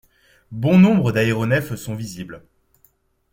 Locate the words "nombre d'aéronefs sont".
0.79-1.93